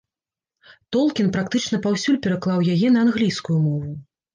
Толкін 0.97 1.29
практычна 1.37 1.81
паўсюль 1.85 2.21
пераклаў 2.27 2.59
яе 2.77 2.87
на 2.99 3.09
англійскую 3.09 3.65
мову. 3.73 3.99